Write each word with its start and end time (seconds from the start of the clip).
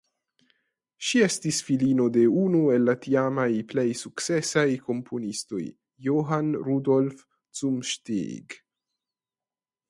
Ŝi 1.07 1.19
estis 1.25 1.57
filino 1.65 2.07
de 2.15 2.23
unu 2.43 2.61
el 2.75 2.87
la 2.91 2.95
tiamaj 3.03 3.49
plej 3.73 3.85
sukcesaj 3.99 4.65
komponistoj 4.89 5.61
Johann 6.09 6.51
Rudolf 6.71 7.23
Zumsteeg. 7.61 8.59